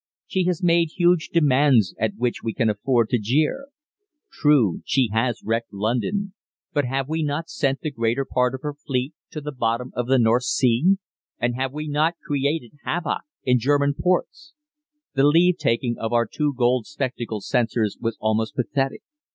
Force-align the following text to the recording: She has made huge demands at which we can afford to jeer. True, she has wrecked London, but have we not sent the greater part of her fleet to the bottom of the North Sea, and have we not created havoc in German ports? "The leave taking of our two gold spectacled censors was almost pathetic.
She 0.25 0.45
has 0.45 0.63
made 0.63 0.89
huge 0.97 1.29
demands 1.29 1.93
at 1.99 2.13
which 2.17 2.41
we 2.41 2.55
can 2.55 2.71
afford 2.71 3.09
to 3.09 3.19
jeer. 3.19 3.67
True, 4.31 4.81
she 4.83 5.11
has 5.13 5.43
wrecked 5.43 5.71
London, 5.71 6.33
but 6.73 6.85
have 6.85 7.07
we 7.07 7.21
not 7.21 7.51
sent 7.51 7.81
the 7.81 7.91
greater 7.91 8.25
part 8.25 8.55
of 8.55 8.61
her 8.63 8.73
fleet 8.73 9.13
to 9.29 9.39
the 9.39 9.51
bottom 9.51 9.91
of 9.93 10.07
the 10.07 10.17
North 10.17 10.45
Sea, 10.45 10.97
and 11.39 11.53
have 11.53 11.71
we 11.71 11.87
not 11.87 12.15
created 12.25 12.77
havoc 12.83 13.21
in 13.43 13.59
German 13.59 13.93
ports? 13.93 14.53
"The 15.13 15.27
leave 15.27 15.59
taking 15.59 15.99
of 15.99 16.11
our 16.11 16.25
two 16.25 16.51
gold 16.57 16.87
spectacled 16.87 17.43
censors 17.43 17.95
was 18.01 18.17
almost 18.19 18.55
pathetic. 18.55 19.03